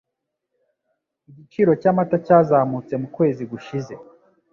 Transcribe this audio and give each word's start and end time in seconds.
Igiciro 1.29 1.71
cyamata 1.81 2.15
cyazamutse 2.25 2.93
mukwezi 3.01 3.43
gushize. 3.51 3.93